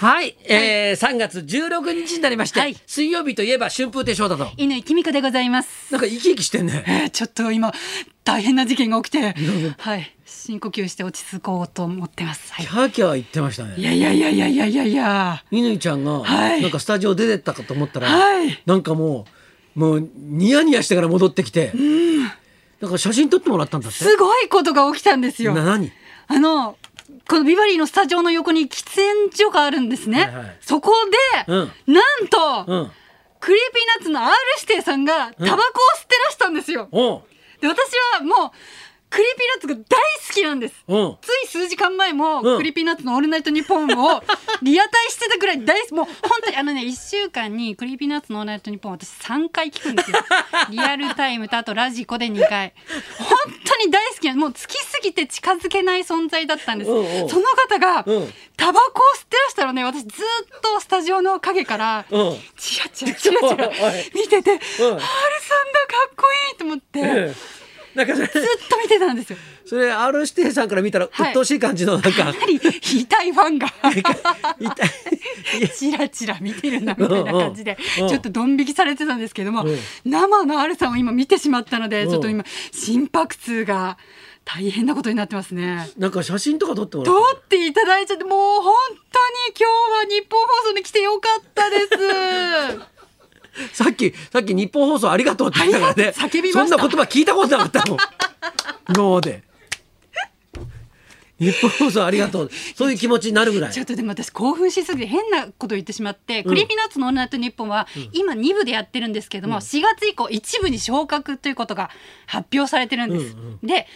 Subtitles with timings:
[0.00, 4.48] はい、えー、3月16日になりまして、はい水曜日といえば春風亭昇太と。
[4.56, 5.92] 乾きみかでございます。
[5.92, 6.84] なんか生き生きしてんね。
[6.86, 7.72] えー、ちょっと今
[8.22, 9.34] 大変な事件が起きて、
[9.76, 12.52] はい、深呼吸して落ち着こうと思ってます。
[12.52, 12.72] はいキ。
[12.72, 13.74] ャーキャー言ってましたいね。
[13.82, 15.42] やいやいやいやいやいやいや。
[15.50, 19.26] 乾ちゃんが、はいなんかスタジオ出てったかと思ったら、はいなんかも
[19.74, 21.72] う、もうニヤニヤしてから戻ってきて、
[22.80, 23.98] なんか写真撮ってもらったんだって。
[23.98, 25.54] すごいことが起きたんですよ。
[25.54, 25.90] な何？
[26.28, 26.76] あの
[27.28, 30.24] このビバリーのスタジオの横に喫煙所があるんですね。
[30.24, 30.92] はいはいそこ
[31.46, 32.90] で、うんなんと、うん。
[33.40, 35.56] クリーピーナッツの R 指定さんがタバコを
[35.96, 36.88] 吸ってらしたんですよ。
[37.60, 37.78] で私
[38.18, 38.50] はもう
[39.10, 40.74] クリーピーナッツが大好きなんです。
[40.86, 44.22] おうつい数時間前も、うんクリーピーナッツの「オールナイトニッポン」を
[44.62, 50.18] リアタイしてたぐらい大好きもう本当にあのね1週間にクリーピーナッツの「オールナイトニッポン」私3回聞くんですよ
[50.70, 52.74] リアルタイムとあとラジコで2回
[53.18, 56.90] 本当 に大好きなもう好きすぎて近づけない存在だったんです。
[56.90, 57.28] うんうん。
[57.28, 58.32] その方が、うん。
[58.56, 62.36] タバコを吸ってらしたらね私ずっとスタジオの陰からうん。
[62.56, 63.70] チラチラチラチラ
[64.14, 64.58] 見てて「うん。
[64.58, 64.98] R さんだか
[66.10, 67.34] っこいい!」と思って、ええ
[67.98, 68.38] なんかずっと
[68.80, 69.38] 見てたんですよ。
[69.66, 71.30] それ R 指定さんから見たら、うはい。
[71.32, 73.66] っとうしい感じの、なんか、かなり痛いファンが。
[75.76, 79.78] チラチラ見てるなみたいな感じでちょっとドン引きされてたんですけどもうん。
[80.04, 82.10] 生の R さんを今見てしまったのでうん。
[82.10, 83.98] ちょっと今心拍数が
[84.44, 85.90] 大変なことになってますね。
[85.98, 92.97] なんか写真とか撮ってもら撮っっていただいちゃってもう本当に今日はニッポン放送に来てよかったです。
[93.68, 93.74] た。
[93.74, 96.12] さっき、さっきニッポン放送ありがとうって言ったからね。
[96.16, 97.98] 叫びましたそんな言葉聞いたことなかったもん。
[98.94, 99.48] 今まで。
[101.38, 102.50] ニッポン放送ありがとう。
[102.74, 103.84] そういう気持ちになるぐらいちょ。
[103.84, 111.90] っとでも私興奮しすぎて変なこと言ってしまって、クリーピーナッツのオールナイトニッポンは今2部でやってるんですけども、4月以降1部に昇格ということが
[112.26, 113.36] 発表されてるんです。
[113.36, 113.86] うんで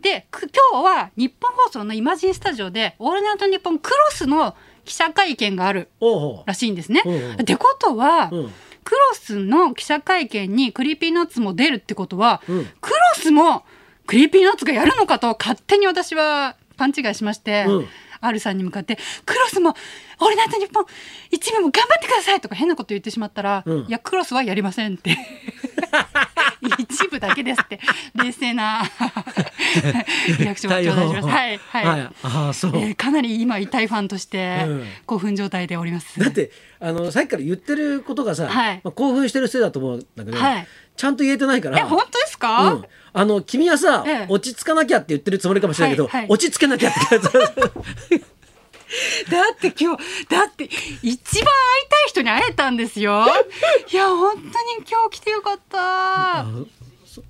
[0.00, 5.90] でく今日はニッポン放送のイマジンスタジオでオールナイトニッポンクロスの記者会見がある
[6.44, 7.02] らしいんですね。
[7.04, 8.52] うんうんってことは、うん
[8.84, 12.66] クロスの記者会見にクリーピーナッツも出るってことは、うん。
[12.80, 13.64] クロスも
[14.06, 17.88] クリーピーナッツがやるのかと勝手に私は勘違いしまして、うん。
[18.22, 19.74] R さんに向かって「クロスも
[20.20, 20.86] オールナイトニッポン
[21.32, 23.80] 一部も頑張ってください」とか変なこと言ってしまったら「うん。
[23.80, 25.16] いやクロスはやりません」って
[26.78, 27.80] 一部だけですって
[28.14, 28.82] 冷静な
[30.38, 31.32] リアクションを頂戴しました。
[31.32, 32.00] はいはい、はい。
[32.22, 32.76] ああ、そう。
[32.76, 34.86] えーかなり今痛いファンとしてうん。
[35.06, 36.18] 興奮状態でおります。
[36.20, 36.50] だって
[36.80, 38.80] あのさっきから言ってることがさ、はい。
[38.84, 40.66] まあ、興奮してるせいだと思うんだけど、はい。
[40.96, 41.78] ちゃんと言えてないから。
[41.78, 44.26] え本当ですか、うん、あの君はさ、ええ。
[44.28, 46.30] 落ち着かなきゃって言ってるつもりかもしれないけど、はいはい。
[46.30, 48.20] 落ち着けなきゃって
[49.30, 50.64] だって今日だって
[51.02, 53.26] 一番会いたい人に会えたんですよ。
[53.92, 54.50] いや本当に
[54.88, 56.46] 今日来てよかった。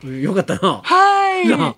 [0.06, 0.80] よかったな。
[0.82, 1.48] はい。
[1.48, 1.74] な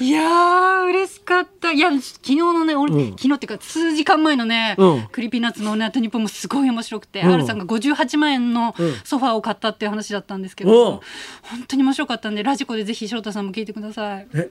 [0.00, 1.70] いやー嬉しかった。
[1.72, 11.02] いや昨日のね、俺、うん昨日っていうか数時間前のね、うんクリーピーナッツのオールナイトニッポンもすごい面白くて、うん R さんが58万円のうんソファーを買ったっていう話だったんですけおうど、
[11.42, 14.26] 本当に面白かったんでラジコでぜひ翔太さんも聞いてください。
[14.34, 14.50] え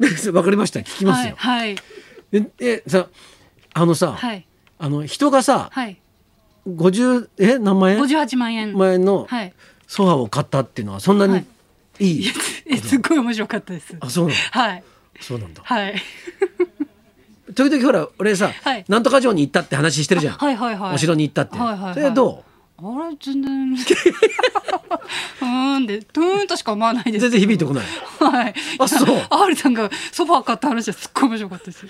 [0.32, 1.34] わかりました聞きますよ。
[1.36, 1.76] はい
[2.32, 3.06] ええさ
[3.74, 4.46] あのさ、はい
[4.78, 6.00] あの人がさはい。
[6.68, 8.76] 50え何万円？58万円。
[8.76, 9.52] 万円のはい。
[9.86, 11.44] ソファーを買ったっていうのはそんなにはい
[11.98, 12.20] いい、
[12.74, 13.94] いすっごい面白かったです。
[14.00, 14.36] あそうなの？
[14.62, 14.84] はい
[15.20, 15.62] そうなんだ。
[15.64, 15.94] はい。
[17.54, 20.34] 時々ほら俺さ、はいなんとか城に行ったって話してるじゃん。
[20.38, 20.94] はいはいはい。
[20.94, 21.58] お城に行ったって。
[21.58, 22.44] はいはいはいそれはど
[22.78, 23.74] あれ全然
[25.42, 27.84] うーんでトゥーンとしか思わないうです全然響いてこない。
[28.20, 31.88] はいあそういや R さんがソファー買った話はすっごい面白かったですよ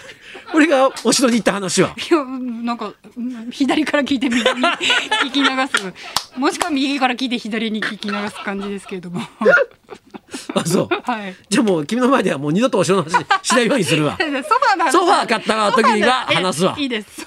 [0.54, 1.94] 俺がお城に行った話は。
[2.10, 4.44] いやなんかうん左から聞いて右に
[5.24, 9.20] 聞き流すもしくは右から聞いて左に聞き流す感じですけれども
[10.54, 10.88] あそう。
[11.02, 14.16] はいじゃあもう君の前ではもう二度とお城の話しないようにするわ。
[14.18, 17.24] ソファーの話ソファー買った時が話すわいいです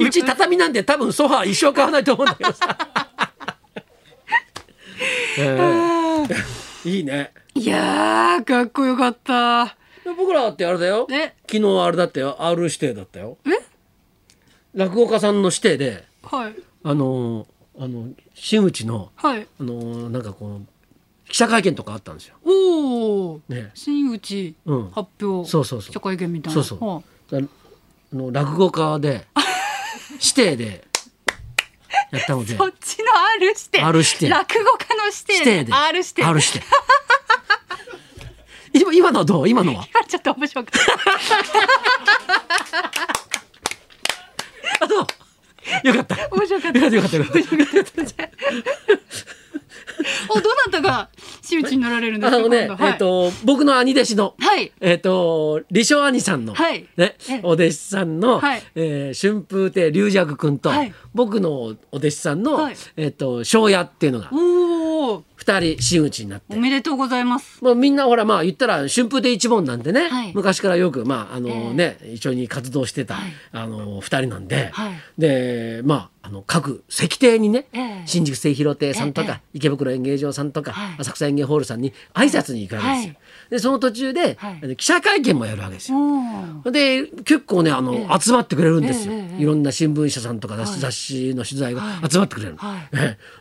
[0.00, 2.76] うち畳なんで多分ソファー一生買わないと思うんだけどさ。
[5.38, 6.34] えー
[6.88, 7.32] いいね。
[7.58, 9.76] いやーかっこよかった。
[10.16, 11.06] 僕らだってあれだよ。
[11.10, 12.36] え昨日あれだったよ。
[12.38, 13.38] R 指定だったよ。
[13.46, 13.50] え？
[14.74, 16.54] 落語家さんの指定で、はい。
[16.84, 17.46] あのー
[17.78, 19.46] あの真打ちのはい。
[19.60, 22.36] あのーなんかこう記者会見とかあったんですよ。
[22.44, 23.70] おお、ね。
[23.74, 24.90] 真打ちうん。
[24.90, 25.88] 発表、そうそうそう。
[25.88, 26.62] 記者会見みたいな。
[26.62, 26.88] そうそう。
[26.88, 27.38] はだ
[28.12, 29.26] あの落語家で
[30.12, 30.84] 指定で
[32.12, 32.52] やったので。
[32.52, 33.04] い そっちの
[33.38, 33.80] R 指定。
[33.82, 34.28] R 指定。
[34.28, 35.72] 落語家の指定指定で。
[35.72, 36.22] R 指定。
[36.24, 36.60] R 指定
[38.80, 39.48] 今今のはどう？
[39.48, 39.86] 今のは？
[39.94, 40.80] 今 ちょっと面白かっ
[44.78, 45.06] たあどう？
[45.86, 46.16] よかった。
[46.30, 46.78] 面白かった。
[46.78, 48.30] よかったよかった。
[50.28, 51.08] おどなたが
[51.42, 52.36] 真打ちになられるんですか？
[52.36, 52.92] あのね、はい。
[52.92, 54.72] えっ、と僕の兄弟子の、はい。
[54.80, 56.86] えっ、と李承兄さんの、はい。
[56.96, 57.40] ねええ。
[57.42, 58.62] お弟子さんの、はい。
[58.74, 60.94] えー春風亭龍尺君と、はい。
[61.14, 62.76] 僕のお弟子さんの、はい。
[62.96, 64.30] えっ、と庄屋っていうのが
[65.06, 66.56] おお二人真打ちになって。
[66.56, 66.58] お。
[66.58, 67.62] めでとうございます。
[67.62, 70.32] もうみんなほらまあ言ったら春風亭一門なんでね、はい。
[70.34, 71.74] 昔からよくまああのええ。
[71.74, 73.32] ね、一緒に活動してた、はい。
[73.52, 74.92] あの二人なんで、はい。
[75.18, 78.02] でまああの各石亭にね、ええ。
[78.04, 80.96] 新宿末広亭さんとか、え池袋演芸場さんとか、はい。
[80.98, 83.14] 浅草演芸ホールさんに挨拶に行くわけですよ。
[83.14, 83.18] はい。
[83.50, 84.36] でその途中で、
[84.76, 85.98] 記者会見もやるわけですよ。
[86.64, 88.20] で結構ねあの、ええ。
[88.20, 92.10] 集まってくれるんですよ、いろんな新聞社さんとか雑誌,、の取材がはい。
[92.10, 92.56] 集まってくれる、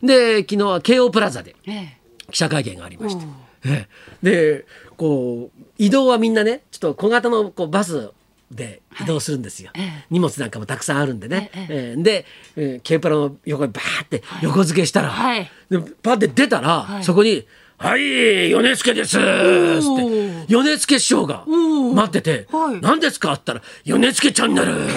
[0.03, 1.97] で昨日は京王プラザでええ。
[2.31, 3.25] 記者会見がありまして
[3.65, 3.87] え。
[4.21, 4.65] で
[4.95, 8.11] こう移動はみんなねちょっと小型のこうバス
[8.51, 10.05] で移動するんですよ、はいええ。
[10.09, 12.25] 荷物なんかもたくさんあるんでね、えええで、
[12.55, 15.49] えー、軽プラの横にバーって横付けしたら、はい。
[15.69, 17.03] でパッて出たら、はい。
[17.03, 17.45] そこに
[17.77, 20.45] 「はい米助です」ってー。
[20.47, 24.73] 米助師匠が待っててはい「何ですか?」って言ったら「米助チャンネル。
[24.73, 24.87] あ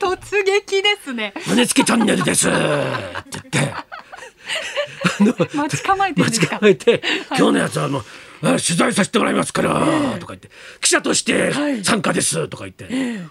[0.00, 1.34] 突撃ですね。
[1.46, 2.58] 米助チャンネルです」って
[3.52, 3.74] 言って。
[3.74, 3.84] あ
[5.20, 8.02] の待ち構えて待ちか構えて、今日のやつはあのあ
[8.40, 9.70] 取材させてもらいますから、
[10.18, 10.50] とか言って
[10.80, 11.84] 記者としてはい。
[11.84, 12.88] 参加ですとか言って、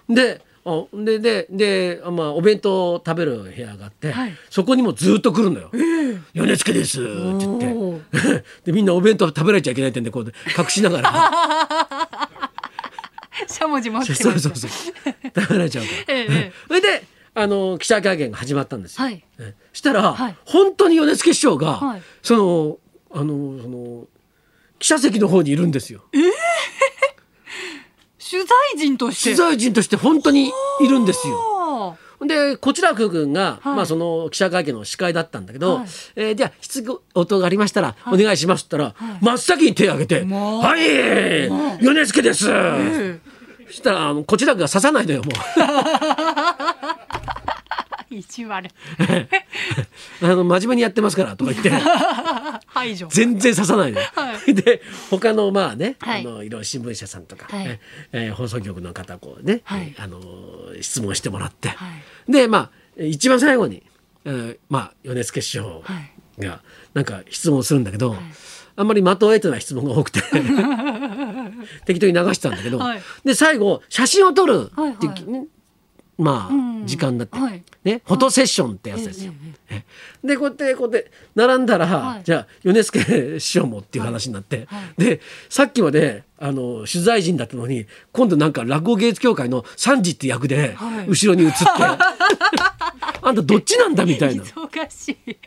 [0.08, 4.34] であででであまあお弁当を食べる部屋があって、はい。
[4.50, 5.72] そこにもずっと来るのよ
[6.34, 8.44] 「米助です」って言おって。
[8.66, 12.30] でみんなお弁当食べられちゃいけないってんでこう隠しながら。
[13.48, 14.72] しゃもじ持ってそうそうそう。
[15.36, 15.98] 食べられちゃうから。
[16.18, 17.04] えええそれで
[17.34, 19.06] あの記者会見が始まったんですよ。
[19.06, 19.24] はい。
[19.40, 20.36] えしたら、はい。
[20.46, 22.02] 本当に米助師匠が、はい。
[22.22, 22.78] その
[23.12, 24.08] あのその
[24.80, 26.02] 記者席の方にいるんですよ。
[28.32, 28.48] 取材
[28.78, 29.24] 陣として？
[29.26, 31.36] 取材陣として本当にいるんですよ。
[32.22, 32.26] あ。
[32.26, 33.76] でこちらく君が、はい。
[33.78, 35.88] まあ、その記者会見の司会だったんだけど、はい。
[36.16, 37.00] えーじゃあ質問
[37.40, 39.24] がありましたら、お願いしますって言ったら、はい。
[39.24, 41.50] 真っ先に手を挙げて「もうはい
[41.82, 43.20] 米助です」え
[43.68, 45.34] そしたらあのこちらが刺さないのよもう。
[48.20, 48.70] 意地悪
[50.22, 51.72] あの真面目にやってますからとか言って。
[52.68, 53.08] 排除。
[53.10, 56.22] 全然刺さないの、はで他のまあね、はい。
[56.22, 57.66] あのいろいろ新聞社さんとか、はい。
[57.66, 57.80] ね
[58.12, 59.96] えー放送局の方こうね、はい。
[59.98, 60.22] あの
[60.82, 61.88] 質問してもらって、は
[62.28, 63.84] でまあ一番最後に、
[64.26, 66.12] えーまあ米助師匠はい。
[66.42, 66.62] が
[66.94, 68.16] なんか質問するんだけど、
[68.76, 70.22] あんまり的を得てない質問が多くて
[71.86, 73.02] 適当に流してたんだけど、はい。
[73.26, 75.24] で最後写真を撮るってはいはい。
[75.32, 75.46] ね
[76.20, 76.86] まあ、うん。
[76.86, 77.64] 時間だって、はい。
[77.84, 79.32] ねフォトセッションってやつですよ。
[79.70, 79.84] え
[80.24, 82.24] えでこうやってこうやって並んだら、はい。
[82.24, 85.02] じゃあ米助師匠もっていう話になって、はい。
[85.02, 91.08] でさっきまであの取材陣だったのに今度なんか落語芸術協会の三次って役ではい。
[91.08, 91.66] 後ろに移って、
[93.22, 94.44] あんたどっちなんだみたいな。
[94.44, 95.38] 忙しい。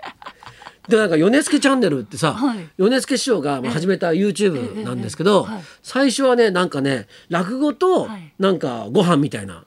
[0.89, 2.67] でなんか米助チャンネルってさ、はい。
[2.79, 5.47] 米助師匠がまあ始めた YouTube なんですけど、
[5.83, 8.33] 最初はねなんかね落語とはい。
[8.39, 9.65] なんかご飯みたいなうん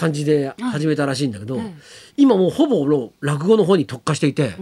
[0.00, 1.74] 感じで始めたらしいんだけど、ええ
[2.16, 2.84] 今もうほぼ
[3.20, 4.54] 落語の方に特化していて。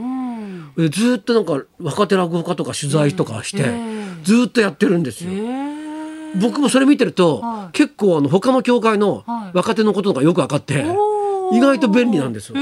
[0.76, 4.24] うずーっとなんか若手落語家とか取材とかして、ええ。
[4.24, 5.30] ずーっとやってるんですよ。
[5.32, 5.68] えー
[6.36, 7.72] 僕もそれ見てると、はい。
[7.72, 9.56] 結構あの他の教会のはい。
[9.56, 10.84] 若手のこととかよく分かって、
[11.52, 12.56] 意外と便利なんですよ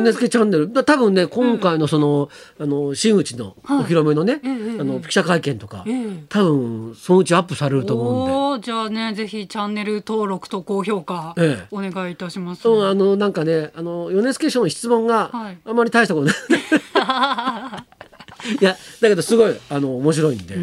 [0.00, 0.72] 米助チャンネル。
[0.72, 2.28] だ多分ね今回のその,、
[2.58, 4.40] あの真打ちのお披露目のね、
[4.80, 6.06] あの記者会見とか、ええ。
[6.28, 8.64] 多分そのうちアップされると思うんで。
[8.64, 11.66] じゃあねぜひチャンネル登録と高評価ええ。
[11.70, 12.62] お願いいたします。
[12.62, 15.58] そうあのなんかねあの米助師匠の質問がはい。
[15.64, 16.36] あんまり大したことない、
[18.60, 20.56] い、やだけどすごいあの面白いんで。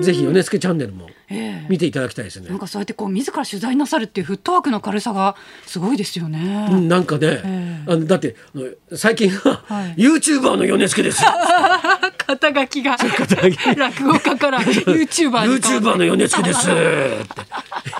[0.00, 1.13] ぜひ米助チャンネルもええ
[1.68, 2.48] 見ていただきたいですね。
[2.48, 2.58] なん。
[2.58, 6.68] かそうやってこう自ら取材なさるっていうフットワークの軽さがすごいですよね。
[6.70, 8.36] うんなんかね、えあのだって
[8.94, 9.94] 最近は、はい。
[9.96, 11.30] YouTuber の米助ですよ。
[12.26, 13.76] 肩書きが肩書き。
[13.76, 16.70] 落語家から YouTuber に YouTuber の米助です。
[16.70, 17.26] って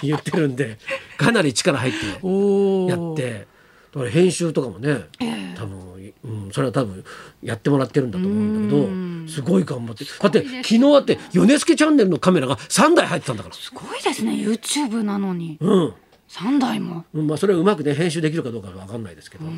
[0.02, 0.78] 言ってるんで
[1.16, 3.47] かなり力入ってやって
[3.95, 5.04] だから編集とかもね、
[5.54, 5.94] 多分、
[6.25, 7.04] うん、それは多分
[7.43, 13.54] やってもらってるんだと思うんだけどすごい頑張ってだって昨日だって米助チャンネルのカメラが3台入ってたんだから。
[13.54, 15.59] すごいですね YouTube なのに。
[15.61, 15.95] うん
[16.35, 17.05] 3台も。
[17.14, 19.45] うんまあ、それはうまくね編集できるかどうかは分かんないですけど。
[19.47, 19.53] は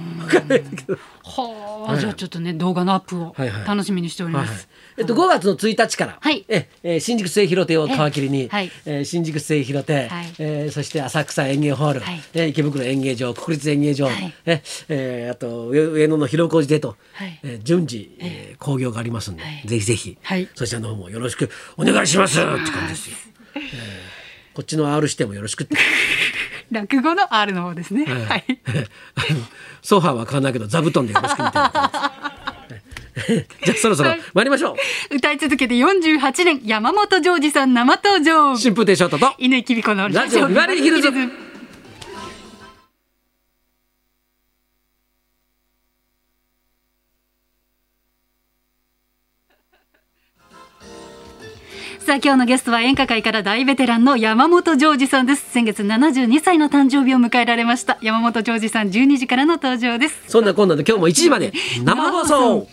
[1.88, 2.00] あ、はい。
[2.00, 3.34] じゃあちょっとね動画のアップを
[3.66, 4.68] 楽しみにしております。
[4.98, 6.44] えっと、5月の1日から、はい。
[6.48, 8.70] ええー新宿末広亭を皮切りに、えはい。
[8.84, 10.34] えー新宿末広亭、はい。
[10.38, 12.20] えーそして浅草演芸ホール、はい。
[12.34, 14.34] えー池袋演芸場国立演芸場、はい。
[14.44, 17.40] ええーあと上上野の広小路でと、はい。
[17.42, 19.62] えー順次、えー興行がありますんで、はい。
[19.66, 20.48] ぜひぜひ、はい。
[20.54, 23.16] そちらの方もよろしくお願いしますって感じですよ。
[23.54, 25.76] えーこっちの R 指定もよろしくって。
[26.70, 28.04] 落語の R の方ですね。
[28.04, 28.44] はい。
[29.82, 31.90] ソファーは買わないけど座布団でよろしくみたいな感
[33.64, 34.76] じゃあそろそろ参りましょ
[35.10, 35.14] う。
[35.14, 38.56] 歌い続けて48年山本譲二さん生登場。
[38.56, 39.34] 春風亭昇太と。
[39.40, 41.45] 乾きびこのラジオビバリーヒルズ
[52.16, 55.50] あ今日のゲストは演歌界から大ベテランの山本譲二さんです。
[55.50, 61.52] 先月72歳の誕生日を迎えられました山本譲二さん12時からの登場ですそんなこんなで今日も1時まで
[61.84, 62.66] 生放送